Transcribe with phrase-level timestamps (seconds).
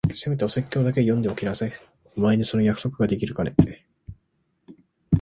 [0.15, 1.71] せめてお説教だけは読んでおきなさい。
[2.17, 3.53] お前にその約束ができるかね？